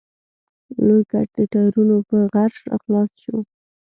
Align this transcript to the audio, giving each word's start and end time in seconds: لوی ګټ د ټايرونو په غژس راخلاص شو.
لوی 0.85 1.01
ګټ 1.11 1.27
د 1.37 1.39
ټايرونو 1.51 1.95
په 2.09 2.17
غژس 2.33 2.59
راخلاص 2.71 3.11
شو. 3.23 3.37